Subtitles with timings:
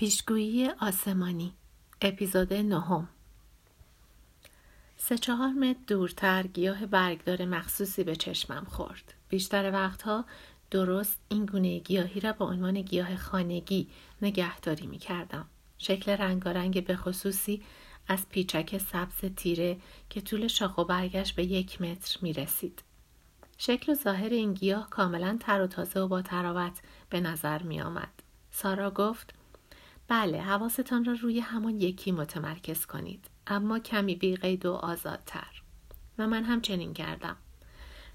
[0.00, 1.52] پیشگویی آسمانی
[2.02, 3.08] اپیزود نهم
[4.96, 10.24] سه چهار متر دورتر گیاه برگدار مخصوصی به چشمم خورد بیشتر وقتها
[10.70, 13.88] درست این گونه گیاهی را به عنوان گیاه خانگی
[14.22, 15.46] نگهداری می کردم.
[15.78, 17.62] شکل رنگارنگ به خصوصی
[18.08, 19.76] از پیچک سبز تیره
[20.10, 22.82] که طول شاخ و برگش به یک متر می رسید.
[23.58, 26.80] شکل و ظاهر این گیاه کاملا تر و تازه و با تراوت
[27.10, 28.12] به نظر می آمد.
[28.50, 29.39] سارا گفت
[30.10, 35.62] بله حواستان را روی همان یکی متمرکز کنید اما کمی بیقید و آزادتر.
[36.18, 37.36] و من هم چنین کردم.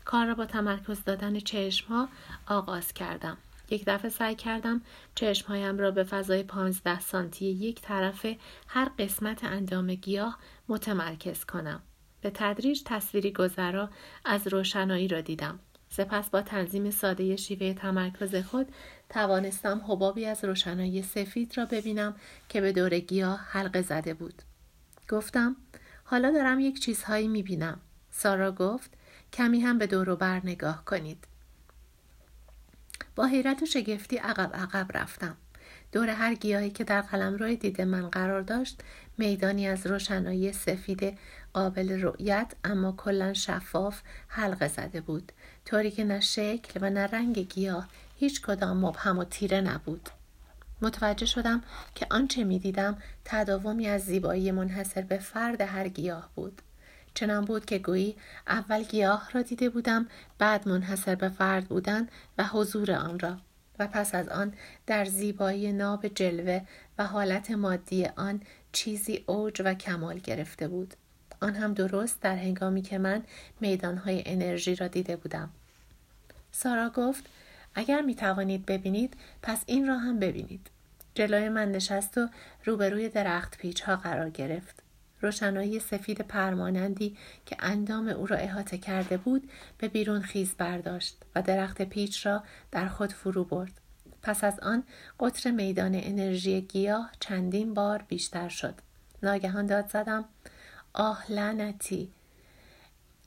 [0.06, 2.10] کار را با تمرکز دادن چشم ها
[2.48, 3.38] آغاز کردم.
[3.70, 4.82] یک دفعه سعی کردم
[5.16, 8.26] چشمهایم را به فضای پانزده سانتی یک طرف
[8.68, 11.82] هر قسمت اندام گیاه متمرکز کنم.
[12.22, 13.90] به تدریج تصویری گذرا
[14.26, 15.60] از روشنایی را دیدم.
[15.98, 18.68] سپس با تنظیم ساده شیوه تمرکز خود
[19.10, 22.16] توانستم حبابی از روشنایی سفید را ببینم
[22.50, 24.42] که به دور گیاه حلقه زده بود.
[25.10, 25.56] گفتم
[26.04, 27.80] حالا دارم یک چیزهایی می‌بینم.
[28.12, 28.94] سارا گفت
[29.34, 31.28] کمی هم به دور و بر نگاه کنید.
[33.16, 35.38] با حیرت و شگفتی عقب عقب رفتم.
[35.92, 38.82] دور هر گیاهی که در قلم روی دید من قرار داشت
[39.18, 41.18] میدانی از روشنایی سفید
[41.54, 45.32] قابل رؤیت اما کلا شفاف حلقه زده بود
[45.66, 50.10] طوری که نه شکل و نه رنگ گیاه هیچ کدام مبهم و تیره نبود.
[50.82, 51.64] متوجه شدم
[51.96, 56.62] که آنچه می دیدم تداومی از زیبایی منحصر به فرد هر گیاه بود.
[57.14, 58.16] چنان بود که گویی
[58.48, 60.08] اول گیاه را دیده بودم
[60.38, 62.08] بعد منحصر به فرد بودن
[62.38, 63.38] و حضور آن را.
[63.80, 64.54] و پس از آن
[64.88, 66.62] در زیبایی ناب جلوه
[66.98, 68.42] و حالت مادی آن
[68.72, 70.94] چیزی اوج و کمال گرفته بود.
[71.42, 73.24] آن هم درست در هنگامی که من
[73.60, 75.50] میدانهای انرژی را دیده بودم.
[76.52, 77.24] سارا گفت
[77.76, 80.70] اگر می توانید ببینید پس این را هم ببینید.
[81.16, 82.30] جلوی من نشست و
[82.66, 84.76] روبروی درخت پیچ ها قرار گرفت.
[85.22, 91.42] روشنایی سفید پرمانندی که اندام او را احاطه کرده بود به بیرون خیز برداشت و
[91.42, 93.72] درخت پیچ را در خود فرو برد.
[94.22, 94.84] پس از آن
[95.20, 98.76] قطر میدان انرژی گیاه چندین بار بیشتر شد.
[99.24, 100.26] ناگهان داد زدم
[100.96, 102.12] آه لعنتی.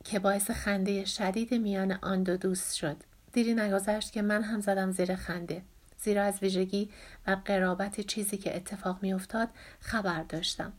[0.04, 2.96] که باعث خنده شدید میان آن دو دوست شد.
[3.32, 5.62] دیری نگذشت که من هم زدم زیر خنده.
[5.98, 6.90] زیرا از ویژگی
[7.26, 9.48] و قرابت چیزی که اتفاق میافتاد
[9.80, 10.72] خبر داشتم.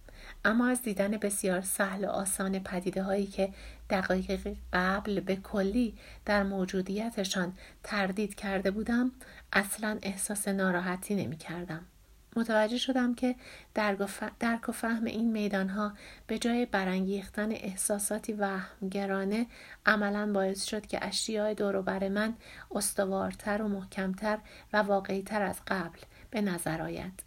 [0.45, 3.53] اما از دیدن بسیار سهل و آسان پدیده هایی که
[3.89, 5.93] دقایق قبل به کلی
[6.25, 9.11] در موجودیتشان تردید کرده بودم
[9.53, 11.85] اصلا احساس ناراحتی نمی کردم.
[12.39, 13.35] متوجه شدم که
[14.39, 15.93] درک و فهم این میدان ها
[16.27, 19.47] به جای برانگیختن احساساتی وهمگرانه
[19.85, 22.33] عملا باعث شد که اشیاء بر من
[22.71, 24.37] استوارتر و محکمتر
[24.73, 25.99] و واقعیتر از قبل
[26.31, 27.23] به نظر آید.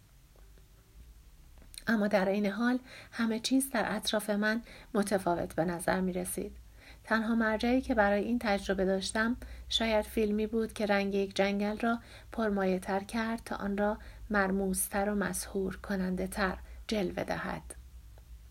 [1.87, 2.79] اما در این حال
[3.11, 4.61] همه چیز در اطراف من
[4.93, 6.63] متفاوت به نظر می رسید.
[7.03, 9.37] تنها مرجعی که برای این تجربه داشتم
[9.69, 11.99] شاید فیلمی بود که رنگ یک جنگل را
[12.31, 13.97] پرمایه تر کرد تا آن را
[14.29, 16.57] مرموزتر و مسهور کننده تر
[16.87, 17.75] جلوه دهد.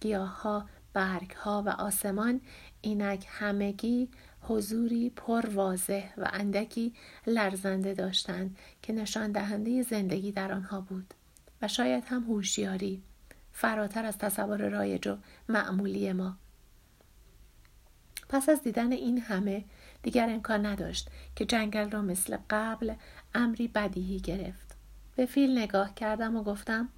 [0.00, 2.40] گیاه ها، و آسمان
[2.80, 4.08] اینک همگی
[4.40, 6.94] حضوری پر واضح و اندکی
[7.26, 11.14] لرزنده داشتند که نشان دهنده زندگی در آنها بود
[11.62, 13.02] و شاید هم هوشیاری
[13.52, 15.16] فراتر از تصور رایج و
[15.48, 16.36] معمولی ما
[18.28, 19.64] پس از دیدن این همه
[20.02, 22.94] دیگر امکان نداشت که جنگل را مثل قبل
[23.34, 24.71] امری بدیهی گرفت
[25.16, 26.88] به فیل نگاه کردم و گفتم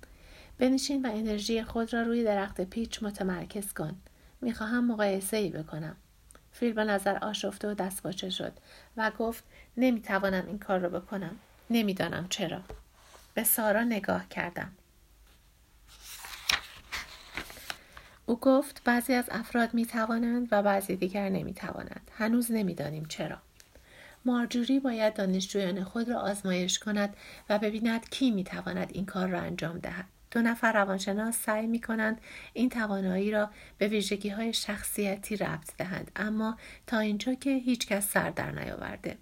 [0.59, 3.97] بنشین و انرژی خود را روی درخت پیچ متمرکز کن.
[4.41, 5.97] می‌خواهم مقایسه ای بکنم.
[6.53, 8.53] فیل به نظر آشفته و دستپاچه شد
[8.97, 9.45] و گفت
[9.77, 11.37] نمی‌توانم این کار را بکنم.
[11.71, 12.61] نمی‌دانم چرا.
[13.35, 14.73] به سارا نگاه کردم.
[18.27, 22.11] او گفت بعضی از افراد می توانند و بعضی دیگر نمی توانند.
[22.19, 23.39] هنوز نمی‌دانیم چرا.
[24.25, 27.17] مارجوری باید دانشجویان خود را آزمایش کند
[27.51, 30.05] و ببیند کی می تواند این کار را انجام دهد.
[30.31, 32.21] دو نفر روانشناس سعی می کنند
[32.53, 38.11] این توانایی را به ویژگی های شخصیتی ربط دهند اما تا اینجا که هیچ کس
[38.11, 39.17] سر در نیاورده.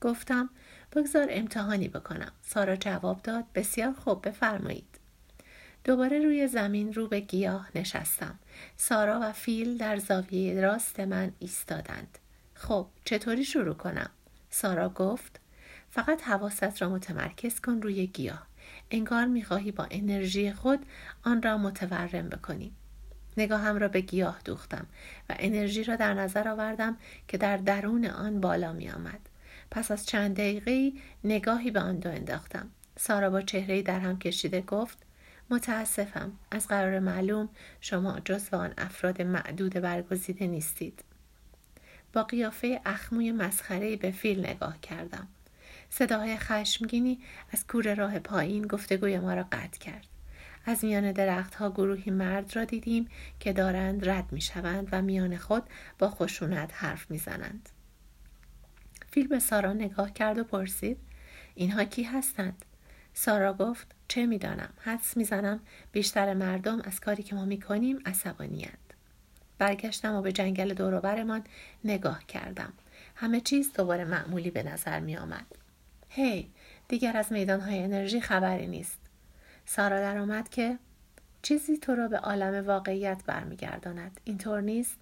[0.00, 0.50] گفتم
[0.92, 2.32] بگذار امتحانی بکنم.
[2.42, 4.98] سارا جواب داد بسیار خوب بفرمایید.
[5.84, 8.38] دوباره روی زمین رو به گیاه نشستم.
[8.76, 12.18] سارا و فیل در زاویه راست من ایستادند.
[12.54, 14.10] خب چطوری شروع کنم؟
[14.50, 15.40] سارا گفت
[15.90, 18.46] فقط حواست را متمرکز کن روی گیاه.
[18.90, 20.86] انگار می‌خواهی با انرژی خود
[21.24, 22.72] آن را متورم بکنی.
[23.36, 24.86] نگاهم را به گیاه دوختم
[25.28, 26.96] و انرژی را در نظر آوردم
[27.28, 29.20] که در درون آن بالا می آمد.
[29.70, 30.92] پس از چند دقیقه
[31.24, 32.70] نگاهی به آن دو انداختم.
[32.98, 34.98] سارا با چهره در هم کشیده گفت
[35.50, 37.48] متاسفم از قرار معلوم
[37.80, 41.04] شما جزو آن افراد معدود برگزیده نیستید
[42.12, 45.28] با قیافه اخموی مسخره به فیل نگاه کردم
[45.90, 47.18] صداهای خشمگینی
[47.52, 50.06] از کوره راه پایین گفتگوی ما را قطع کرد
[50.66, 53.08] از میان درختها گروهی مرد را دیدیم
[53.40, 55.62] که دارند رد می شوند و میان خود
[55.98, 57.68] با خشونت حرف می زنند.
[59.10, 60.98] فیل به سارا نگاه کرد و پرسید
[61.54, 62.64] اینها کی هستند؟
[63.14, 65.60] سارا گفت چه می‌دانم حدس می‌زنم
[65.92, 68.89] بیشتر مردم از کاری که ما می‌کنیم عصبانیند
[69.60, 71.44] برگشتم و به جنگل دوروبرمان
[71.84, 72.72] نگاه کردم
[73.16, 75.46] همه چیز دوباره معمولی به نظر می آمد.
[76.08, 76.50] هی
[76.88, 78.98] دیگر از میدانهای انرژی خبری نیست.
[79.66, 80.78] سارا در آمد که
[81.42, 84.20] چیزی تو را به عالم واقعیت برمیگرداند.
[84.24, 84.96] اینطور نیست؟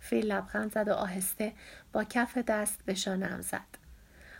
[0.00, 1.52] فیل لبخند زد و آهسته
[1.92, 3.78] با کف دست به شانم زد.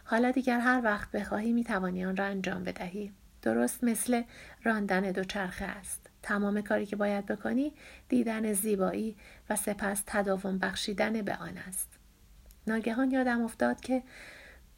[0.04, 3.12] حالا دیگر هر وقت بخواهی می توانی آن را انجام بدهی.
[3.42, 4.22] درست مثل
[4.64, 6.10] راندن دوچرخه است.
[6.22, 7.72] تمام کاری که باید بکنی
[8.08, 9.16] دیدن زیبایی
[9.56, 11.88] سپس تداوم بخشیدن به آن است.
[12.66, 14.02] ناگهان یادم افتاد که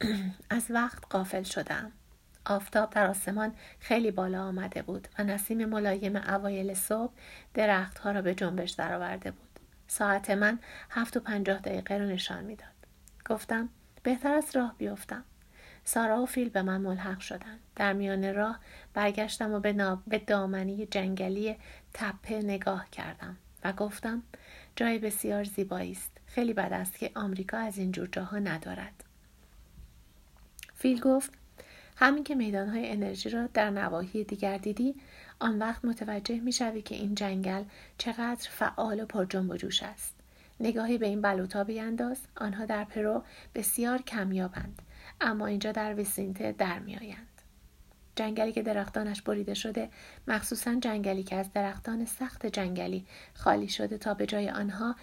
[0.49, 1.91] از وقت قافل شدم.
[2.45, 7.13] آفتاب در آسمان خیلی بالا آمده بود و نسیم ملایم اوایل صبح
[7.53, 9.59] درختها را به جنبش درآورده بود.
[9.87, 12.69] ساعت من هفت و پنجاه دقیقه رو نشان می‌داد.
[13.29, 13.69] گفتم
[14.03, 15.23] بهتر از راه بیفتم.
[15.83, 17.59] سارا و فیل به من ملحق شدند.
[17.75, 18.59] در میان راه
[18.93, 21.55] برگشتم و به, به دامنی جنگلی
[21.93, 24.23] تپه نگاه کردم و گفتم
[24.75, 26.11] جای بسیار زیبایی است.
[26.25, 29.03] خیلی بد است که آمریکا از این جور جاها ندارد.
[30.75, 31.31] فیل گفت
[31.97, 34.95] همین که میدانهای انرژی را در نواحی دیگر دیدی
[35.39, 37.63] آن وقت متوجه می‌شوی که این جنگل
[37.97, 40.15] چقدر فعال و پر جنب و جوش است
[40.59, 43.23] نگاهی به این بلوطا بیانداز آنها در پرو
[43.55, 44.81] بسیار کمیابند
[45.21, 47.34] اما اینجا در ویسینته در میآیند
[48.15, 49.89] جنگلی که درختانش بریده شده
[50.27, 54.95] مخصوصا جنگلی که از درختان سخت جنگلی خالی شده تا به جای آنها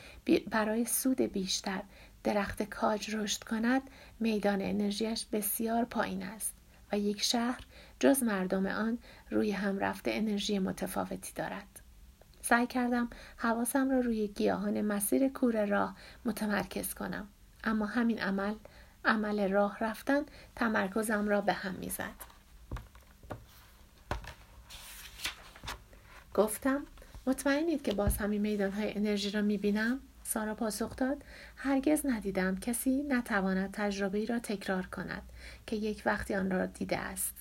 [0.50, 1.82] برای سود بیشتر
[2.24, 3.82] درخت کاج رشد کند
[4.20, 6.54] میدان انرژیش بسیار پایین است
[6.92, 7.60] و یک شهر
[8.00, 8.98] جز مردم آن
[9.30, 11.80] روی هم رفته انرژی متفاوتی دارد.
[12.42, 17.28] سعی کردم حواسم را روی گیاهان مسیر کور راه متمرکز کنم
[17.64, 18.54] اما همین عمل
[19.04, 20.22] عمل راه رفتن
[20.56, 22.31] تمرکزم را به هم می‌زد.
[26.34, 26.82] گفتم
[27.26, 31.24] مطمئنید که باز همین میدانهای انرژی را می‌بینم؟ سارا پاسخ داد
[31.56, 35.22] هرگز ندیدم کسی نتواند تجربه ای را تکرار کند
[35.66, 37.34] که یک وقتی آن را دیده است.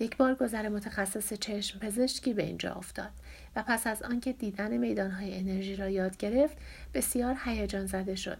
[0.00, 3.10] یک بار گذر متخصص چشم پزشکی به اینجا افتاد
[3.56, 6.56] و پس از آنکه دیدن میدانهای انرژی را یاد گرفت
[6.94, 8.38] بسیار هیجان زده شد.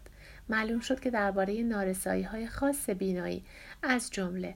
[0.48, 3.44] معلوم شد که درباره نارسایی های خاص بینایی
[3.82, 4.54] از جمله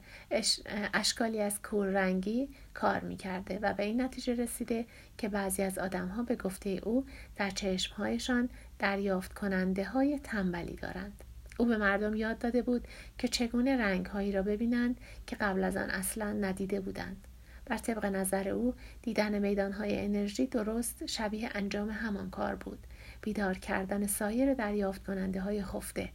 [0.94, 4.86] اشکالی از رنگی کار می کرده و به این نتیجه رسیده
[5.18, 7.04] که بعضی از آدم ها به گفته او
[7.36, 8.48] در چشمهایشان
[8.78, 11.24] دریافت کننده های تنبلی دارند.
[11.58, 15.76] او به مردم یاد داده بود که چگونه رنگ هایی را ببینند که قبل از
[15.76, 17.26] آن اصلا ندیده بودند.
[17.66, 22.86] بر طبق نظر او دیدن میدان های انرژی درست شبیه انجام همان کار بود
[23.22, 26.08] بیدار کردن سایر دریافت کننده های خفته.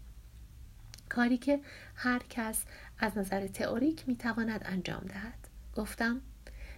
[1.10, 1.60] کاری که
[1.96, 2.64] هر کس
[3.00, 5.48] از نظر تئوریک می‌تواند انجام دهد.
[5.76, 6.22] گفتم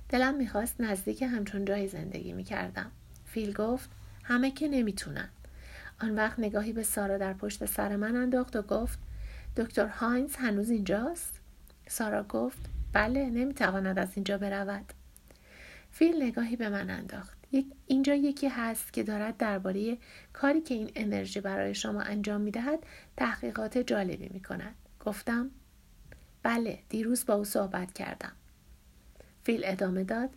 [0.10, 2.92] دلم می‌خواست نزدیک همچون جایی زندگی می‌کردم.
[3.25, 3.89] فیل گفت
[4.24, 5.30] همه که نمی‌تونن.
[6.01, 9.00] آن وقت نگاهی به سارا در پشت سر من انداخت و گفت
[9.58, 11.39] دکتر هاینز هنوز اینجاست؟
[11.88, 12.60] سارا گفت
[12.94, 14.94] بله نمی‌تواند از اینجا برود.
[15.92, 17.38] فیل نگاهی به من انداخت.
[17.88, 19.98] اینجا یکی هست که دارد درباره
[20.33, 22.79] کاری که این انرژی برای شما انجام می‌دهد
[23.17, 24.75] تحقیقات جالبی می کند.
[25.00, 25.51] گفتم
[26.43, 28.31] بله دیروز با او صحبت کردم.
[29.43, 30.29] فیل ادامه داد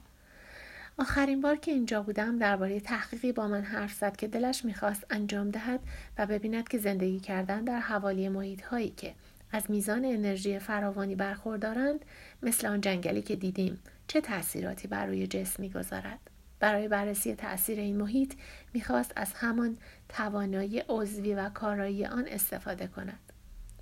[0.98, 5.50] آخرین بار که اینجا بودم درباره تحقیقی با من حرف زد که دلش می‌خواست انجام
[5.50, 5.80] دهد
[6.18, 9.14] و ببیند که زندگی کردن در حوالی محیط هایی که
[9.52, 12.04] از میزان انرژی فراوانی برخوردارند
[12.42, 16.18] مثل آن جنگلی که دیدیم چه تاثیراتی بر روی جسم می‌گذارد
[16.60, 18.34] برای بررسی تاثیر این محیط
[18.74, 23.18] می‌خواست از همان توانایی عضوی و کارایی آن استفاده کند.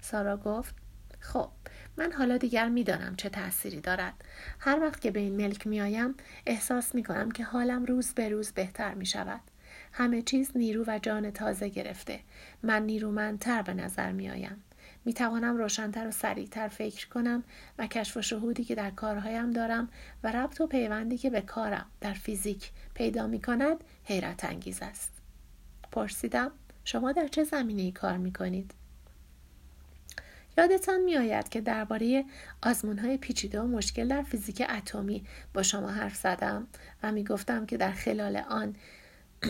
[0.01, 0.75] سارا گفت
[1.21, 1.49] خب
[1.97, 4.15] من حالا دیگر می‌دانم چه تأثیری دارد.
[4.59, 6.15] هر وقت که به این ملک میآیم
[6.47, 9.41] احساس می‌کنم که حالم روز به روز بهتر می شود
[9.93, 12.21] همه چیز نیرو و جان تازه گرفته.
[12.63, 14.63] من نیرومندتر به نظر میآیم.
[15.05, 17.45] می توانم روشنتر و سریعتر فکر کنم
[17.79, 19.89] و کشف و شهودی که در کارهایم دارم
[20.23, 25.13] و ربط و پیوندی که به کارم در فیزیک پیدا می کند حیرت انگیز است.
[25.93, 26.51] پرسیدم
[26.85, 28.75] شما در چه زمینه ای کار می کنید؟
[30.59, 32.25] یادتان میآید که درباره
[33.03, 35.25] های پیچیده و مشکل در فیزیک اتمی
[35.55, 36.67] با شما حرف زدم
[37.03, 38.77] و می‌گفتم که در خلال آن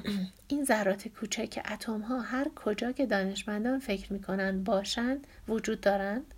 [0.48, 6.34] این ذرات کوچک اتم ها هر کجا که دانشمندان فکر می کنند باشند وجود دارند؟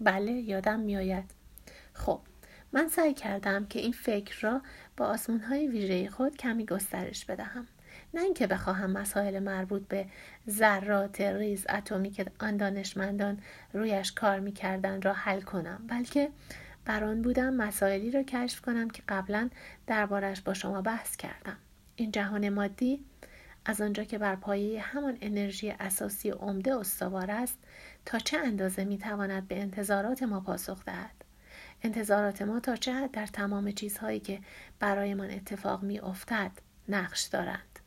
[0.00, 1.24] بله یادم میآید.
[1.94, 2.20] خب
[2.72, 4.62] من سعی کردم که این فکر را
[4.96, 7.66] با آسمون های ویژه خود کمی گسترش بدهم.
[8.14, 10.06] نه اینکه بخواهم مسائل مربوط به
[10.48, 13.38] ذرات ریز اتمی که آن دانشمندان
[13.72, 16.30] رویش کار می‌کردند را حل کنم بلکه
[16.84, 19.50] بر آن بودم مسائلی را کشف کنم که قبلا
[19.86, 21.56] دربارش با شما بحث کردم
[22.00, 23.04] این جهان مادی
[23.64, 27.58] از آنجا که بر پایه همان انرژی اساسی عمده استوار است
[28.06, 31.24] تا چه اندازه می‌تواند به انتظارات ما پاسخ دهد
[31.82, 34.40] انتظارات ما تا چه حد در تمام چیزهایی که
[34.78, 36.50] برایمان اتفاق می افتد
[36.88, 37.78] نقش دارند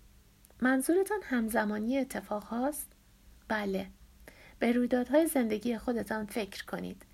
[0.61, 2.91] منظورتان همزمانی اتفاق هاست؟
[3.47, 3.87] بله
[4.59, 7.05] به رویدادهای زندگی خودتان فکر کنید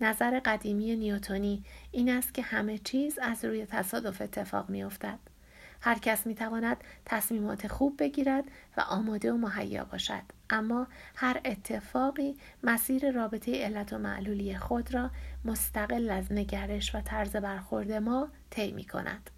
[0.00, 5.18] نظر قدیمی نیوتونی این است که همه چیز از روی تصادف اتفاق می افتد.
[5.80, 8.44] هر کس می تواند تصمیمات خوب بگیرد
[8.76, 10.22] و آماده و مهیا باشد.
[10.50, 15.10] اما هر اتفاقی مسیر رابطه علت و معلولی خود را
[15.44, 19.30] مستقل از نگرش و طرز برخورد ما طی می کند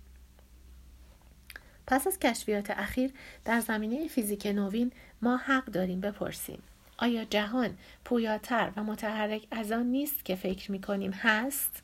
[1.87, 3.13] پس از کشفیات اخیر
[3.45, 4.93] در زمینه فیزیک نوین
[5.23, 6.63] ما حق داریم بپرسیم.
[6.99, 11.83] آیا جهان پویاتر و متحرک از آن نیست که فکر می کنیم هست؟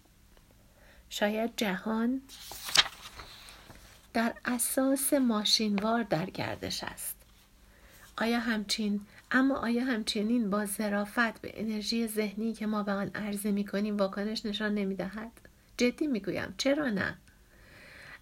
[1.09, 2.23] شاید جهان
[4.15, 7.17] در اساس ماشینوار در گردش است.
[8.19, 13.51] آیا همچین اما آیا همچنین با ظرافت به انرژی ذهنی که ما به آن عرضه
[13.51, 15.31] می کنیم واکنش نشان نمی دهد؟
[15.77, 17.19] جدی می گویم چرا نه؟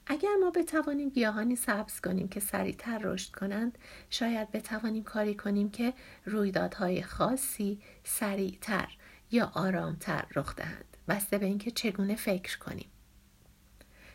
[0.07, 3.79] اگر ما بتوانیم گیاهانی سبز کنیم که سریعتر رشد کنند
[4.11, 5.93] شاید بتوانیم کاری کنیم که
[6.25, 8.89] رویدادهای خاصی سریعتر
[9.31, 12.92] یا آرامتر رخ دهند بسته به اینکه چگونه فکر کنیم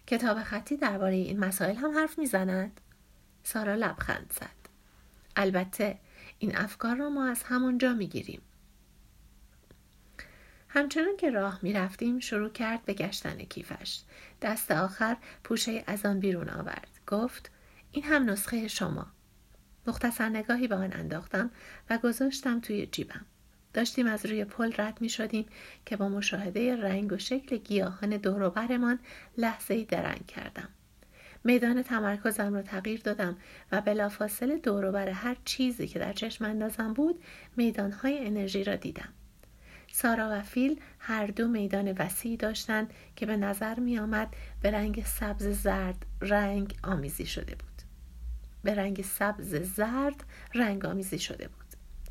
[0.08, 2.82] کتاب خطی درباره این مسائل هم حرف می‌زند
[3.44, 4.70] سارا لبخند زد
[5.36, 6.00] البته
[6.40, 8.42] این افکار را ما از همونجا می‌گیریم
[10.70, 14.02] همچنان که راه می رفتیم شروع کرد به گشتن کیفش.
[14.42, 17.00] دست آخر پوشه از آن بیرون آورد.
[17.08, 17.52] گفت
[17.92, 19.08] این هم نسخه شما.
[19.88, 21.52] مختصر نگاهی به آن انداختم
[21.90, 23.26] و گذاشتم توی جیبم.
[23.74, 25.46] داشتیم از روی پل رد می شدیم
[25.86, 29.00] که با مشاهده رنگ و شکل گیاهان دوروبرمان
[29.38, 30.70] لحظه ای درنگ کردم.
[31.44, 33.38] میدان تمرکزم را تغییر دادم
[33.72, 37.24] و بلافاصله دوروبر هر چیزی که در چشم اندازم بود
[37.58, 39.10] میدانهای انرژی را دیدم.
[39.92, 45.04] سارا و فیل هر دو میدان وسیعی داشتند که به نظر می آمد به رنگ
[45.06, 47.82] سبز زرد رنگ آمیزی شده بود.
[48.64, 51.57] به رنگ سبز زرد رنگ آمیزی شده بود.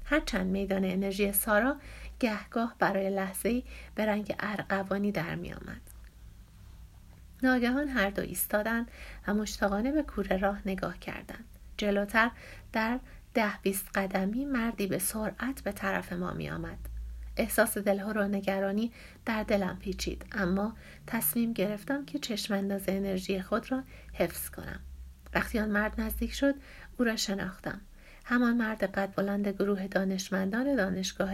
[0.06, 1.76] هرچند میدان انرژی سارا
[2.20, 3.62] گهگاه برای لحظه
[3.94, 5.80] به رنگ ارغوانی در می آمد.
[7.42, 8.90] ناگهان هر دو ایستادند
[9.26, 11.44] و مشتاقانه به کوره راه نگاه کردند.
[11.76, 12.30] جلوتر
[12.72, 13.00] در
[13.34, 16.78] ده بیست قدمی مردی به سرعت به طرف ما می آمد.
[17.36, 18.92] احساس دلهور و نگرانی
[19.25, 23.82] در دلم پیچید اما تصمیم گرفتم که چشم انداز انرژی خود را
[24.12, 24.80] حفظ کنم
[25.34, 26.54] وقتی آن مرد نزدیک شد
[26.98, 27.80] او را شناختم
[28.28, 31.33] همان مرد قد بلند گروه دانشمندان دانشگاه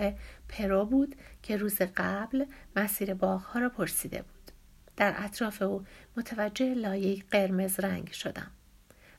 [0.48, 2.44] پرو بود که روز قبل
[2.76, 4.52] مسیر باغها را پرسیده بود
[4.96, 5.84] در اطراف او
[6.16, 8.50] متوجه لایه قرمز رنگ شدم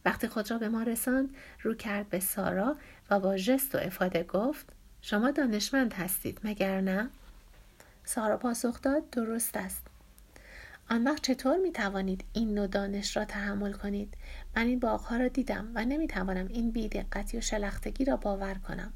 [0.06, 2.76] وقتی خود را به ما رساند رو کرد به سارا
[3.10, 4.66] و با ژست و افاده گفت
[5.02, 7.10] شما دانشمند هستید مگر نه؟
[8.06, 9.88] سارا پاسخ داد درست است.
[10.90, 14.18] آن وقت چطور می توانید این نوع دانش را تحمل کنید؟
[14.56, 18.94] من این باغها را دیدم و نمی توانم این بیدقتی و شلختگی را باور کنم.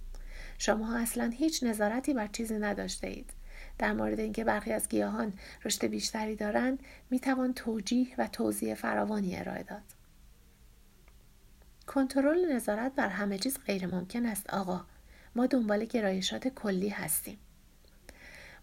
[0.58, 3.29] شما اصلا هیچ نظارتی بر چیزی نداشته اید.
[3.77, 5.34] در مورد اینکه برخی از گیاهان
[5.65, 6.79] رشد بیشتری دارند
[7.10, 9.84] می توان توجیه و توضیح فراوانی ارائه داد.
[11.88, 14.86] کنترل نظارت بر همه چیز غیر ممکن است آقا
[15.36, 17.38] ما دنبال گرایشات کلی هستیم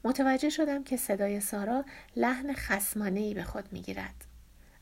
[0.05, 1.85] متوجه شدم که صدای سارا
[2.17, 4.25] لحن خسمانه به خود می‌گیرد.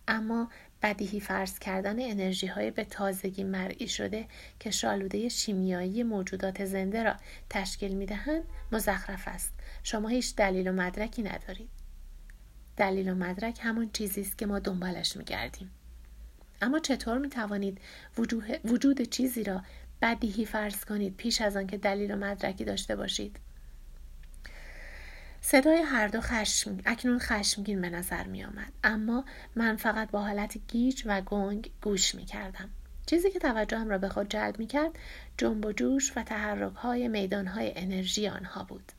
[0.09, 0.50] اما
[0.83, 4.26] بدیهی فرض کردن انرژی های به تازگی مرئی شده
[4.61, 7.14] که شالوده شیمیایی موجودات زنده را
[7.50, 9.52] تشکیل می دهند مزخرف است.
[9.83, 11.71] شما هیچ دلیل و مدرکی ندارید.
[12.76, 15.71] دلیل و مدرک همون چیزی است که ما دنبالش می گردیم.
[16.62, 17.81] اما چطور می توانید
[18.64, 19.62] وجود چیزی را
[20.02, 23.38] بدیهی فرض کنید پیش از آنکه دلیل و مدرکی داشته باشید؟
[25.45, 29.25] صدای هر دو خشم اکنون خشمگین به نظر می آمد اما
[29.57, 32.71] من فقط با حالت گیج و گنگ گوش می کردم
[33.07, 34.99] چیزی که توجهم را به خود جلب می کرد
[35.39, 38.93] جنب و جوش و تحرک های میدان های انرژی آنها بود.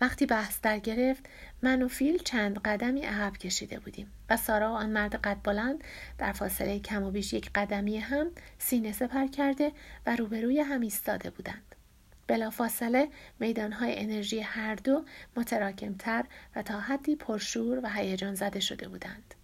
[0.00, 1.26] وقتی بحث در گرفت
[1.62, 5.84] من و فیل چند قدمی عقب کشیده بودیم و سارا و آن مرد قد بلند
[6.18, 8.26] در فاصله کم و بیش یک قدمی هم
[8.58, 9.72] سینه سپر کرده
[10.06, 11.74] و روبروی هم ایستاده بودند.
[12.26, 13.08] بلافاصله
[13.40, 15.04] میدانهای انرژی هر دو
[15.36, 16.24] متراکمتر
[16.56, 19.34] و تا حدی پرشور و هیجان زده شده بودند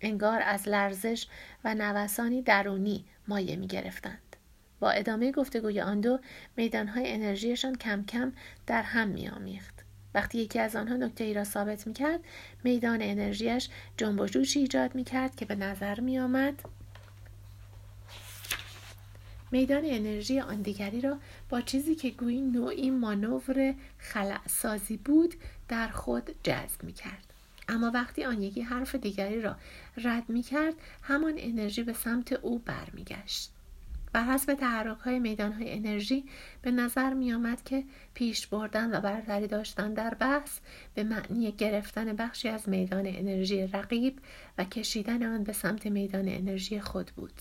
[0.00, 1.26] انگار از لرزش
[1.64, 4.36] و نوسانی درونی مایه می گرفتند.
[4.80, 6.18] با ادامه گفتگوی آن دو
[6.56, 8.32] میدانهای انرژیشان کم کم
[8.66, 9.74] در هم می آمیخت.
[10.14, 12.20] وقتی یکی از آنها نکته ای را ثابت می کرد
[12.64, 16.62] میدان انرژیش جنب و جوشی ایجاد می کرد که به نظر می آمد
[19.54, 21.18] میدان انرژی آن دیگری را
[21.48, 25.34] با چیزی که گویی نوعی مانور خلع سازی بود
[25.68, 27.32] در خود جذب می کرد.
[27.68, 29.56] اما وقتی آن یکی حرف دیگری را
[29.96, 33.50] رد می کرد همان انرژی به سمت او برمیگشت.
[34.12, 36.24] بر حسب تحرک های میدان های انرژی
[36.62, 37.84] به نظر می آمد که
[38.14, 40.58] پیش بردن و برتری داشتن در بحث
[40.94, 44.18] به معنی گرفتن بخشی از میدان انرژی رقیب
[44.58, 47.40] و کشیدن آن به سمت میدان انرژی خود بود.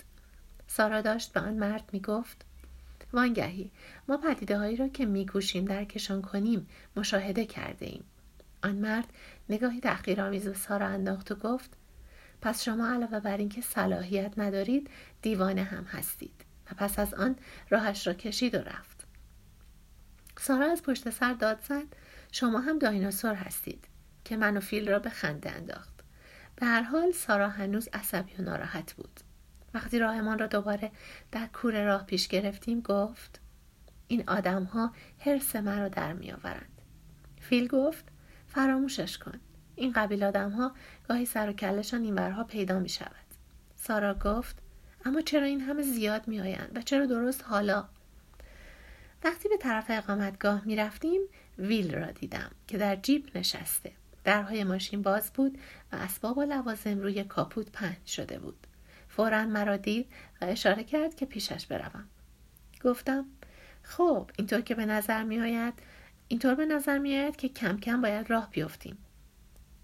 [0.75, 2.45] سارا داشت به آن مرد می گفت
[3.13, 3.71] وانگهی
[4.07, 8.03] ما پدیده هایی را که میکوشیم درکشان کنیم مشاهده کرده ایم.
[8.63, 9.13] آن مرد
[9.49, 11.77] نگاهی تحقیرآمیز به سارا انداخت و گفت
[12.41, 14.89] پس شما علاوه بر اینکه صلاحیت ندارید
[15.21, 17.35] دیوانه هم هستید و پس از آن
[17.69, 19.07] راهش را کشید و رفت.
[20.39, 21.95] سارا از پشت سر داد زد
[22.31, 23.87] شما هم دایناسور هستید
[24.25, 25.93] که من فیل را به خنده انداخت.
[26.55, 29.19] به هر حال سارا هنوز عصبی و ناراحت بود.
[29.73, 30.91] وقتی راهمان را دوباره
[31.31, 33.39] در کوره راه پیش گرفتیم گفت
[34.07, 36.81] این آدم ها حرس مرا در می آورند.
[37.39, 38.05] فیل گفت
[38.47, 39.39] فراموشش کن.
[39.75, 40.71] این قبیل آدم ها
[41.07, 43.25] گاهی سر و کلشان این ورها پیدا می شود
[43.75, 44.55] سارا گفت
[45.05, 47.85] اما چرا این همه زیاد می آیند و چرا درست حالا؟
[49.23, 51.21] وقتی به طرف اقامتگاه می رفتیم
[51.57, 53.91] ویل را دیدم که در جیب نشسته.
[54.23, 55.57] درهای ماشین باز بود
[55.91, 58.67] و اسباب و لوازم روی کاپوت پهن شده بود.
[59.15, 60.07] فورا مرا دید
[60.41, 62.05] و اشاره کرد که پیشش بروم.
[62.83, 63.25] گفتم
[63.83, 65.73] خب اینطور که به نظر می آید
[66.27, 68.97] اینطور به نظر می آید که کم کم باید راه بیفتیم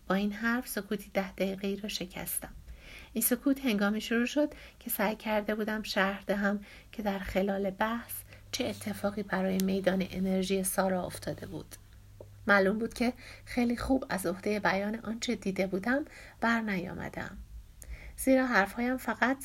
[0.08, 2.53] با این حرف سکوتی ده دقیقه ای را شکستم.
[3.13, 6.60] این سکوت هنگامی شروع شد که سعی کرده بودم شرح دهم
[6.91, 8.13] که در خلال بحث
[8.51, 11.75] چه اتفاقی برای میدان انرژی سارا افتاده بود.
[12.47, 13.13] معلوم بود که
[13.45, 16.06] خیلی خوب از عهده بیان آنچه دیده بودم
[16.41, 17.38] بر نیامدم
[18.23, 19.38] زیرا حرفهایم فقط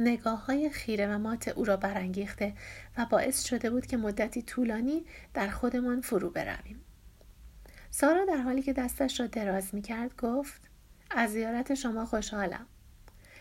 [0.00, 2.52] نگاه های خیره و مات او را برانگیخته
[2.98, 6.80] و باعث شده بود که مدتی طولانی در خودمان فرو برویم.
[7.90, 10.60] سارا در حالی که دستش را دراز می کرد گفت
[11.10, 12.66] از زیارت شما خوشحالم.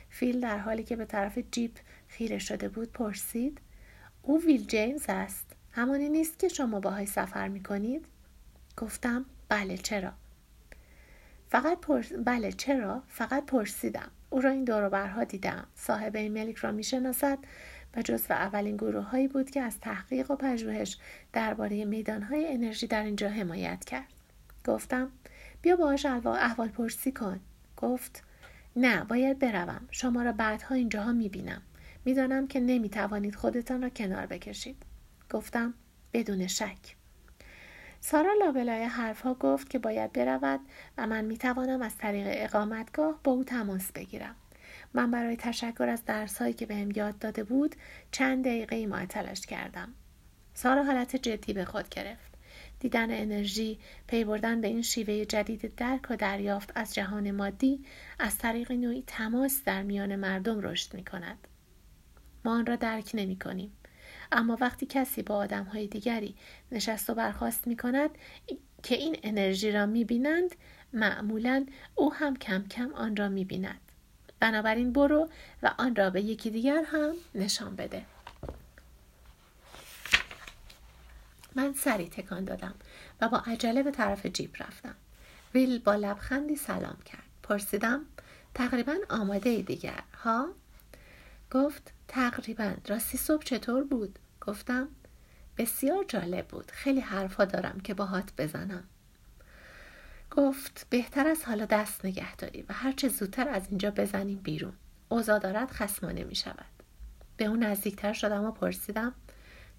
[0.09, 3.61] فیل در حالی که به طرف جیپ خیره شده بود پرسید
[4.21, 5.55] او ویل جیمز است.
[5.71, 8.05] همانی نیست که شما باهای سفر می کنید؟
[8.77, 10.13] گفتم بله چرا؟
[11.49, 12.13] فقط پرس...
[12.13, 14.11] بله چرا؟ فقط پرسیدم.
[14.29, 15.67] او را این دوروبرها دیدم.
[15.75, 17.37] صاحب این ملک را می‌شناسد
[17.95, 20.97] و جزو اولین گروه هایی بود که از تحقیق و پژوهش
[21.33, 24.07] درباره میدانهای انرژی در اینجا حمایت کرد.
[24.65, 25.11] گفتم
[25.61, 27.39] بیا باهاش احوال پرسی کن.
[27.77, 28.23] گفت
[28.75, 29.87] نه باید بروم.
[29.91, 31.61] شما را بعدها اینجاها می‌بینم.
[32.05, 34.83] می‌دانم که نمی‌توانید خودتان را کنار بکشید.
[35.29, 35.73] گفتم
[36.13, 36.98] بدون شک.
[38.01, 40.59] سارا لابلای حرفها گفت که باید برود
[40.97, 44.35] و من می توانم از طریق اقامتگاه با او تماس بگیرم.
[44.93, 47.75] من برای تشکر از درسهایی که بهم یاد داده بود
[48.11, 49.93] چند دقیقه معطلش کردم.
[50.53, 52.29] سارا حالت جدی به خود گرفت.
[52.79, 57.85] دیدن انرژی، پی بردن به این شیوه جدید درک و دریافت از جهان مادی
[58.19, 61.47] از طریق نوعی تماس در میان مردم رشد می کند.
[62.45, 63.71] ما آن را درک نمی کنیم.
[64.31, 66.35] اما وقتی کسی با آدم های دیگری
[66.71, 68.09] نشست و برخواست می کند
[68.83, 70.55] که این انرژی را می بینند
[70.93, 71.65] معمولا
[71.95, 73.79] او هم کم کم آن را می بیند.
[74.39, 75.29] بنابراین برو
[75.63, 78.05] و آن را به یکی دیگر هم نشان بده.
[81.55, 82.73] من سری تکان دادم
[83.21, 84.95] و با عجله به طرف جیب رفتم.
[85.53, 87.23] ویل با لبخندی سلام کرد.
[87.43, 88.05] پرسیدم
[88.53, 90.49] تقریبا آماده دیگر ها؟
[91.51, 94.87] گفت تقریبا راستی صبح چطور بود؟ گفتم
[95.57, 96.71] بسیار جالب بود.
[96.71, 98.83] خیلی حرفا دارم که باهات بزنم.
[100.31, 104.73] گفت بهتر از حالا دست نگه داری و هرچه زودتر از اینجا بزنیم بیرون.
[105.09, 106.65] اوضاع دارد خسمانه می شود.
[107.37, 109.13] به اون نزدیکتر شدم و پرسیدم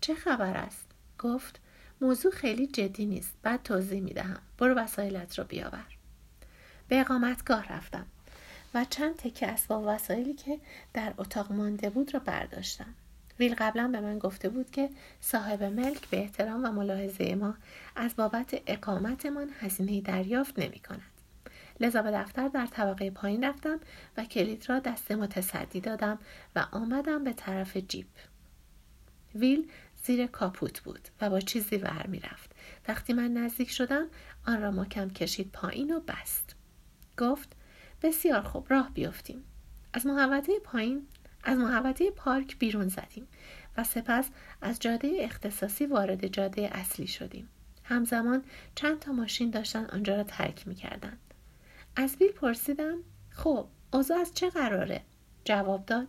[0.01, 1.61] چه خبر است؟ گفت
[2.01, 3.33] موضوع خیلی جدی نیست.
[3.43, 4.41] بعد توضیح می دهم.
[4.59, 5.87] برو وسایلت رو بیاور.
[6.89, 8.07] به اقامتگاه رفتم.
[8.75, 10.61] و چند تکه اسباب وسایلی که
[10.95, 12.95] در اتاق مانده بود را برداشتم
[13.41, 17.55] ویل قبلا به من گفته بود که صاحب ملک به احترام و ملاحظه ما
[17.97, 21.03] از بابت اقامتمان هزینه دریافت نمی کند.
[21.81, 23.81] لذا به دفتر در طبقه پایین رفتم
[24.17, 26.19] و کلید را دست متصدی دادم
[26.57, 28.07] و آمدم به طرف جیپ.
[29.35, 29.71] ویل
[30.05, 32.51] زیر کاپوت بود و با چیزی ور رفت.
[32.89, 34.07] وقتی من نزدیک شدم
[34.47, 36.57] آن را محکم کشید پایین و بست.
[37.19, 37.57] گفت
[38.03, 39.45] بسیار خوب راه بیفتیم.
[39.93, 41.07] از محوطه پایین
[41.45, 43.29] از محوطه پارک بیرون زدیم
[43.77, 44.29] و سپس
[44.63, 47.49] از جاده اختصاصی وارد جاده اصلی شدیم.
[47.85, 51.19] همزمان چند تا ماشین داشتن آنجا را ترک می کردن.
[51.97, 52.99] از بیل پرسیدم
[53.31, 55.03] خب اوضاع از چه قراره؟
[55.45, 56.09] جواب داد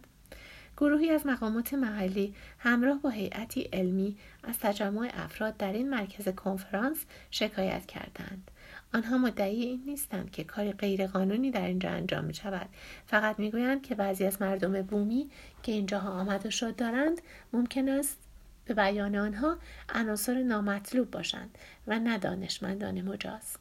[0.77, 7.05] گروهی از مقامات محلی همراه با هیئتی علمی از تجمع افراد در این مرکز کنفرانس
[7.31, 8.51] شکایت کردند
[8.93, 12.69] آنها مدعی این نیستند که کاری غیرقانونی در اینجا انجام می شود
[13.05, 15.29] فقط می‌گویند که بعضی از مردم بومی
[15.63, 17.21] که اینجاها آمد و شد دارند
[17.53, 18.17] ممکن است
[18.65, 19.57] به بیان آنها
[19.89, 23.57] عناصر نامطلوب باشند و نه دانشمندان مجاز.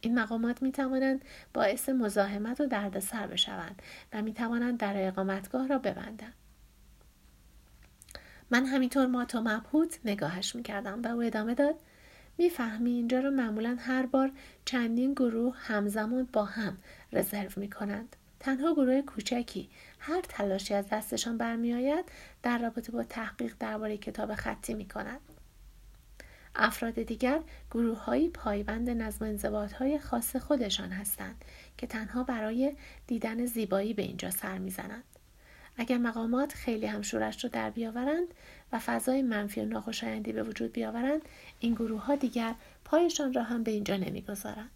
[0.00, 5.78] این مقامات می توانند باعث مزاحمت و دردسر بشوند و می توانند در اقامتگاه را
[5.78, 6.34] ببندند.
[8.50, 11.74] من همینطور مات و مبهوت نگاهش می‌کردم و او ادامه داد
[12.38, 14.32] می‌فهمی اینجا رو معمولا هر بار
[14.64, 16.76] چندین گروه همزمان با هم
[17.12, 18.16] رزرو می‌کنند.
[18.40, 19.68] تنها گروه کوچکی
[19.98, 22.04] هر تلاشی از دستشان برمیآید
[22.42, 25.20] در رابطه با تحقیق درباره کتاب خطی می‌کنند
[26.54, 27.40] افراد دیگر
[27.70, 31.44] گروه پایبند نظم انضباط های خاص خودشان هستند
[31.78, 35.04] که تنها برای دیدن زیبایی به اینجا سر می‌زنند.
[35.76, 38.26] اگر مقامات خیلی هم شورش رو در بیاورند
[38.72, 41.22] و فضای منفی و ناخوشایندی به وجود بیاورند
[41.60, 42.54] این گروه ها دیگر
[42.84, 44.70] پایشان را هم به اینجا نمی‌گذارند.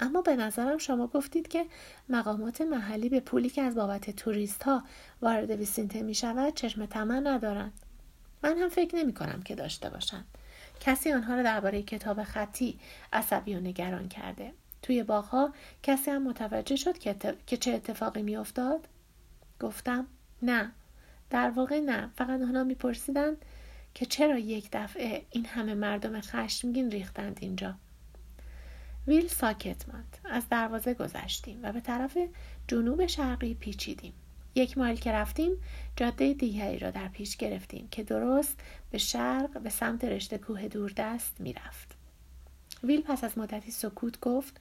[0.00, 1.66] اما به نظرم شما گفتید که
[2.08, 4.82] مقامات محلی به پولی که از بابت توریست ها
[5.22, 7.72] وارد ویسینته می شود چشم تمن ندارند.
[8.42, 10.24] من هم فکر نمی کنم که داشته باشند.
[10.80, 12.78] کسی آنها را درباره کتاب خطی
[13.12, 14.52] عصبی و نگران کرده.
[14.82, 18.88] توی باغها کسی هم متوجه شد که, چه اتفاقی میافتاد.
[19.60, 20.06] گفتم
[20.42, 20.72] نه.
[21.30, 22.10] در واقع نه.
[22.16, 23.44] فقط آنها میپرسیدند
[23.94, 27.74] که چرا یک دفعه این همه مردم خشمگین ریختند اینجا.
[29.06, 30.18] ویل ساکت ماند.
[30.24, 32.18] از دروازه گذشتیم و به طرف
[32.68, 34.12] جنوب شرقی پیچیدیم.
[34.54, 35.52] یک مایل که رفتیم
[35.96, 41.40] جاده دیگری را در پیش گرفتیم که درست به شرق به سمت رشته کوه دوردست
[41.40, 41.96] می‌رفت.
[42.84, 44.60] ویل پس از مدتی سکوت گفت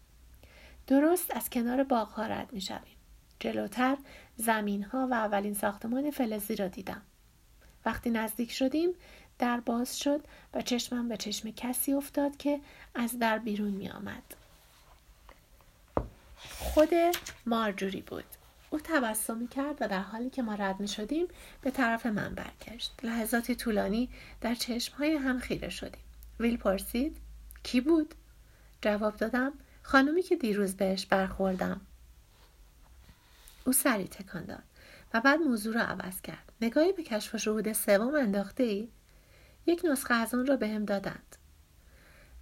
[0.88, 2.96] درست از کنار باغها رد می‌شویم.
[3.40, 3.98] جلوتر
[4.38, 7.02] زمین ها و اولین ساختمان فلزی را دیدم.
[7.86, 8.90] وقتی نزدیک شدیم
[9.40, 10.22] در باز شد
[10.54, 12.60] و چشمم به چشم کسی افتاد که
[12.96, 14.24] از در بیرون می آمد.
[16.60, 16.90] خود
[17.46, 18.24] مارجوری بود.
[18.70, 21.28] او تبسمی کرد و در حالی که ما رد می شدیم
[21.62, 22.94] به طرف من برگشت.
[23.04, 24.10] لحظاتی طولانی
[24.42, 24.56] در
[24.98, 26.02] های هم خیره شدیم.
[26.40, 27.18] ویل پرسید
[27.64, 28.16] کی بود؟
[28.82, 31.82] جواب دادم خانمی که دیروز بهش برخوردم.
[33.66, 34.64] او سری تکان داد
[35.14, 36.54] و بعد موضوع را عوض کرد.
[36.62, 38.90] نگاهی به کشف و شهود سوم انداخته ای؟
[39.66, 41.36] یک نسخه از آن را بهم دادند.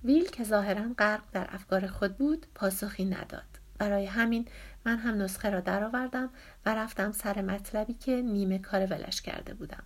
[0.04, 3.60] ویل که ظاهرا غرق در افکار خود بود پاسخی نداد.
[3.80, 4.48] برای همین
[4.86, 6.30] من هم نسخه را درآوردم
[6.66, 9.84] و رفتم سر مطلبی که نیمه کار ولش کرده بودم.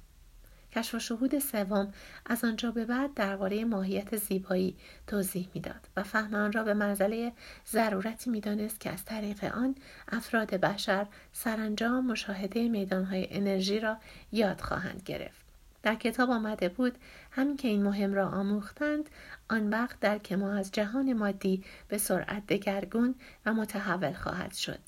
[0.77, 1.93] کشف و شهود سوم
[2.25, 4.75] از آنجا به بعد درباره ماهیت زیبایی
[5.07, 7.31] توضیح می‌داد و فهم آن را به منزله
[7.67, 9.75] ضرورتی می‌دانست که از طریق آن
[10.11, 13.97] افراد بشر سرانجام مشاهده میدانهای انرژی را
[14.31, 15.45] یاد خواهند گرفت.
[15.83, 16.97] در کتاب آمده بود
[17.31, 19.09] همین که این مهم را آموختند
[19.49, 24.79] آن وقت در ما از جهان مادی به سرعت دگرگون و متحول خواهد شد.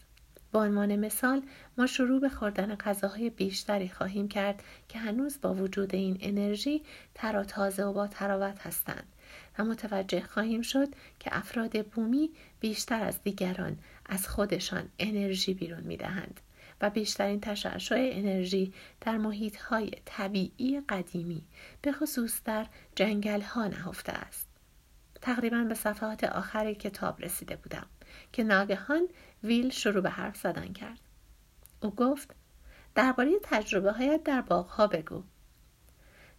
[0.52, 1.42] به عنوان مثال
[1.78, 6.84] ما شروع به خوردن غذاهای بیشتری خواهیم کرد که هنوز با وجود این انرژی
[7.16, 9.08] تر و تازه و با تراوت هستند
[9.60, 10.88] و متوجه خواهیم شد
[11.20, 16.40] که افراد بومی بیشتر از دیگران از خودشان انرژی بیرون می دهند
[16.82, 21.44] و بیشترین تشعشع انرژی در محیط های طبیعی قدیمی
[21.82, 24.50] به خصوص در جنگل ها نهفته است.
[25.22, 27.86] تقریبا به صفحات آخر کتاب رسیده بودم
[28.34, 29.08] که ناگهان
[29.44, 31.00] ویل شروع به حرف زدن کرد.
[31.82, 32.36] او گفت
[32.96, 35.24] درباره تجربه هایت در باغها بگو.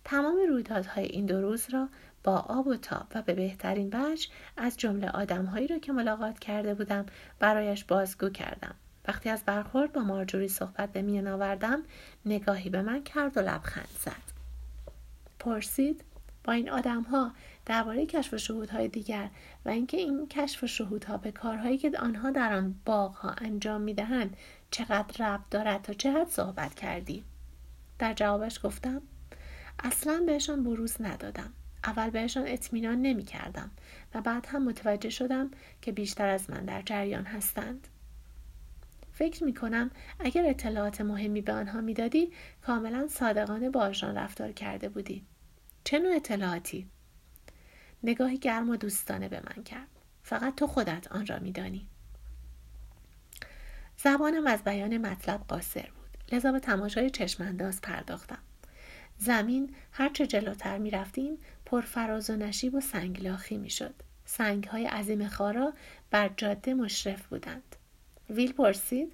[0.05, 1.89] تمام رویدادهای این دو روز را
[2.25, 6.75] با آب و تاب و به بهترین وجه از جمله آدمهایی را که ملاقات کرده
[6.75, 7.07] بودم
[7.39, 8.75] برایش بازگو کردم.
[9.09, 11.83] وقتی از برخورد با مارجوری صحبت به میان آوردم
[12.27, 14.41] نگاهی به من کرد و لبخند زد.
[15.39, 16.05] پرسید
[16.45, 17.33] با این آدم ها
[17.66, 19.31] درباره کشف شهودهای دیگر
[19.64, 24.37] و اینکه این کشف شهودها به کارهایی که آنها در آن باغها انجام می‌دهند
[24.70, 27.25] چقدر ربط دارد تا چه صحبت کردی؟
[27.99, 29.03] در جوابش گفتم
[29.79, 31.53] اصلا بهشان بروز ندادم.
[31.85, 33.70] اول بهشان اطمینان نمی کردم
[34.14, 35.51] و بعد هم متوجه شدم
[35.83, 37.88] که بیشتر از من در جریان هستند.
[39.12, 45.25] فکر می کنم اگر اطلاعات مهمی به آنها می‌دادی کاملا صادقانه با رفتار کرده بودی.
[45.85, 46.87] چه نوع اطلاعاتی؟
[48.03, 49.89] نگاهی گرم و دوستانه به من کرد
[50.23, 51.87] فقط تو خودت آن را میدانی
[53.97, 58.39] زبانم از بیان مطلب قاصر بود لذا به تماشای چشمانداز پرداختم
[59.21, 63.95] زمین هرچه جلوتر می رفتیم پر فراز و نشیب و سنگلاخی می شد.
[64.25, 65.73] سنگ های عظیم خارا
[66.11, 67.77] بر جاده مشرف بودند.
[68.31, 69.13] ویل پرسید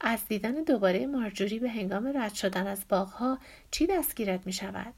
[0.00, 3.38] از دیدن دوباره مارجوری به هنگام رد شدن از باغها
[3.70, 4.94] چی دستگیرت می شود؟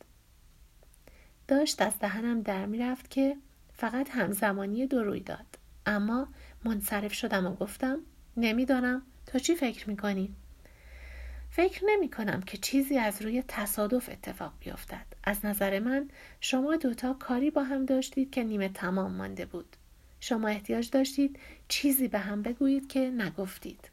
[1.49, 3.37] داشت از دهنم در می رفت که
[3.75, 5.47] فقط همزمانی دو روی داد.
[5.87, 6.29] اما
[6.65, 7.99] منصرف شدم و گفتم
[8.37, 10.35] نمی‌دانم تا چی فکر می کنی؟
[11.51, 15.07] فکر نمی کنم که چیزی از روی تصادف اتفاق بیفتد.
[15.25, 19.77] از نظر من شما دوتا کاری با هم داشتید که نیمه تمام مانده بود.
[20.21, 23.91] شما احتیاج داشتید چیزی به هم بگویید که نگفتید.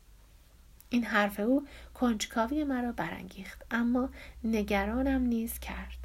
[0.90, 4.10] این حرف او کنجکاوی مرا برانگیخت اما
[4.44, 6.03] نگرانم نیز کرد.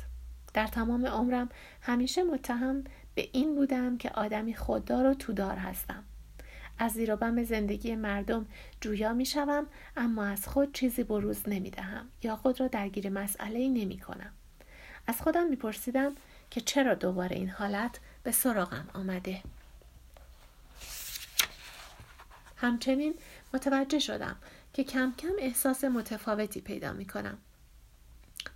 [0.58, 1.48] در تمام عمرم
[1.80, 6.04] همیشه متهم به این بودم که آدمی خوددار و تودار هستم.
[6.78, 8.46] از زیر بم زندگی مردم
[8.80, 9.66] جویا می شوم
[9.96, 14.32] اما از خود چیزی بروز نمی دهم یا خود را درگیر مسئله نمی کنم.
[15.06, 16.14] از خودم می پرسیدم
[16.50, 19.42] که چرا دوباره این حالت به سراغم آمده.
[22.56, 23.14] همچنین
[23.54, 24.36] متوجه شدم
[24.72, 27.38] که کم کم احساس متفاوتی پیدا می کنم.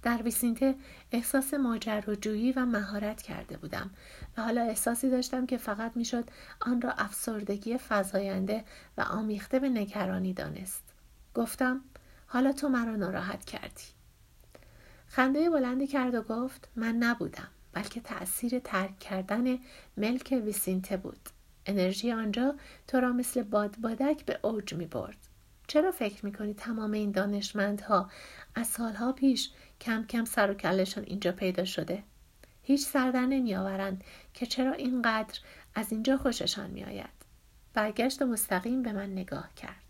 [0.03, 0.75] در ویسینته
[1.13, 3.91] احساس ماجراجویی و مهارت کرده بودم
[4.37, 6.25] و حالا احساسی داشتم که فقط می‌شد
[6.61, 8.65] آن را افسردگی فضاینده
[8.99, 10.83] و آمیخته به نگرانی دانست.
[11.35, 11.81] گفتم
[12.27, 13.85] حالا تو مرا ناراحت کردی.
[15.07, 19.59] خنده بلندی کرد و گفت من نبودم بلکه تأثیر ترک کردن
[19.97, 21.29] ملک ویسینته بود.
[21.67, 22.55] انرژی آنجا
[22.87, 25.17] تو را مثل بادبادک به اوج می برد
[25.67, 28.11] چرا فکر می‌کنی تمام این دانشمندها
[28.55, 29.51] از سالها پیش
[29.83, 32.03] کم کم سر و کلشان اینجا پیدا شده
[32.63, 35.41] هیچ سردر نمی آورند که چرا اینقدر
[35.75, 37.23] از اینجا خوششان می آید.
[37.75, 39.83] برگشت مستقیم به من نگاه کرد.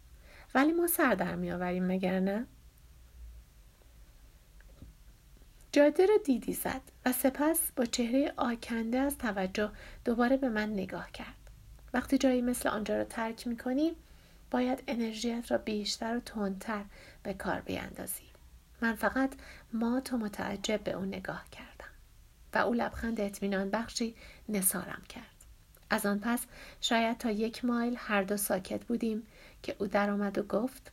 [0.55, 2.47] ولی ما سردر می آوریم مگر نه؟
[5.73, 9.71] جاده را دیدی زد و سپس با چهره آکنده از توجه
[10.05, 11.37] دوباره به من نگاه کرد.
[11.95, 13.97] وقتی جایی مثل آنجا را ترک می کنی
[14.51, 16.85] باید انرژیت را بیشتر و تندتر
[17.23, 18.32] به کار بیاندازی.
[18.83, 19.33] من فقط
[19.73, 21.91] ما تو متعجب به اون نگاه کردم
[22.55, 24.15] و او لبخند اطمینان بخشی
[24.49, 25.25] نسارم کرد.
[25.91, 26.47] از آن پس
[26.81, 29.27] شاید تا یک مایل هر دو ساکت بودیم
[29.63, 30.93] که او درآمد و گفت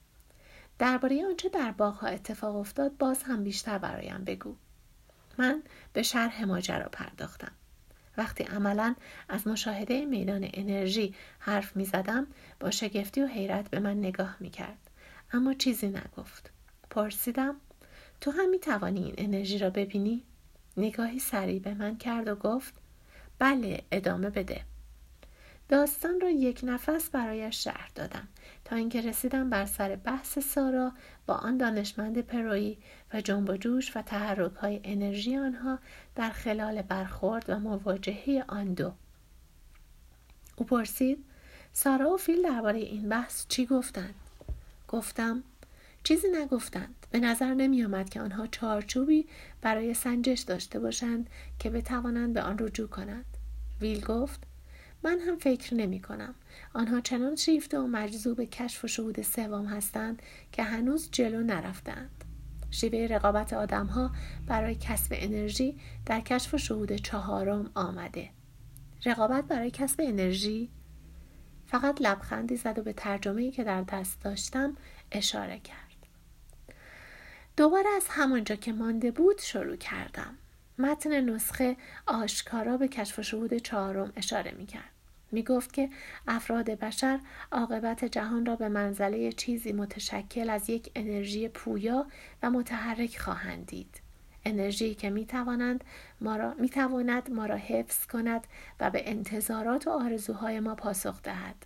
[0.80, 4.56] درباره آنچه در باغها اتفاق افتاد باز هم بیشتر برایم بگو
[5.38, 7.52] من به شرح ماجرا پرداختم
[8.18, 8.96] وقتی عملا
[9.30, 12.28] از مشاهده میدان انرژی حرف می زدم
[12.60, 14.90] با شگفتی و حیرت به من نگاه می کرد.
[15.34, 16.52] اما چیزی نگفت.
[16.90, 17.56] پرسیدم
[18.22, 20.24] تو هم می توانی این انرژی را ببینی؟
[20.78, 22.74] نگاهی سریع به من کرد و گفت
[23.40, 24.62] بله ادامه بده.
[25.70, 28.28] داستان را یک نفس برایش شهر دادم
[28.66, 30.92] تا اینکه رسیدم بر سر بحث سارا
[31.28, 32.78] با آن دانشمند پرویی
[33.14, 35.80] و جنب و جوش و تحرک های انرژی آنها
[36.16, 38.94] در خلال برخورد و مواجهه آن دو
[40.56, 41.26] او پرسید
[41.74, 44.16] سارا و فیل درباره این بحث چی گفتند
[44.88, 45.44] گفتم
[46.10, 49.28] چیزی نگفتند به نظر نمی آمد که آنها چارچوبی
[49.62, 53.26] برای سنجش داشته باشند که بتوانند به آن رجوع کنند
[53.82, 54.44] ویل گفت
[55.04, 56.36] من هم فکر نمی کنم.
[56.74, 62.24] آنها چنان شیفته و مجذوب کشف و شهود سوم هستند که هنوز جلو نرفتند.
[62.72, 64.12] شیوه رقابت آدمها
[64.48, 68.30] برای کسب انرژی در کشف و شهود چهارم آمده.
[69.06, 70.72] رقابت برای کسب انرژی
[71.66, 74.78] فقط لبخندی زد و به ترجمه که در دست داشتم
[75.12, 75.89] اشاره کرد.
[77.60, 80.38] دوباره از همانجا که مانده بود شروع کردم.
[80.78, 84.92] متن نسخه آشکارا به کشف و شهود چهارم اشاره می کرد.
[85.32, 85.90] می گفت که
[86.28, 87.20] افراد بشر
[87.52, 92.06] عاقبت جهان را به منزله چیزی متشکل از یک انرژی پویا
[92.44, 94.02] و متحرک خواهند دید.
[94.46, 95.84] انرژی که می توانند
[96.22, 98.48] ما را می تواند ما را حفظ کند
[98.80, 101.66] و به انتظارات و آرزوهای ما پاسخ دهد.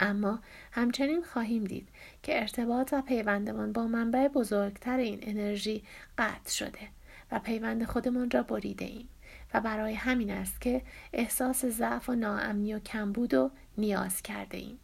[0.00, 0.40] اما
[0.72, 1.88] همچنین خواهیم دید
[2.22, 5.82] که ارتباط و پیوندمان با منبع بزرگتر این انرژی
[6.18, 6.88] قطع شده
[7.32, 9.08] و پیوند خودمان را بریده ایم
[9.54, 10.82] و برای همین است که
[11.12, 14.78] احساس ضعف و ناامنی و کمبود و نیاز کرده ایم.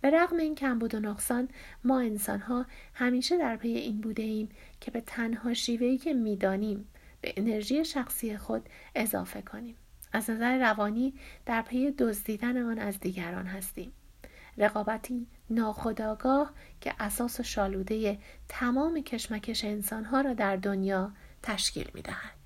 [0.00, 1.48] به رغم این کمبود و نقصان
[1.84, 4.48] ما انسان ها همیشه در پی این بوده ایم
[4.80, 6.88] که به تنها شیوهی که می‌دانیم
[7.20, 9.76] به انرژی شخصی خود اضافه کنیم.
[10.12, 11.14] از نظر روانی
[11.46, 13.92] در پی دزدیدن آن از دیگران هستیم.
[14.58, 21.12] رقابتی ناخودآگاه که اساس و شالوده تمام کشمکش انسانها را در دنیا
[21.42, 22.43] تشکیل می‌دهد.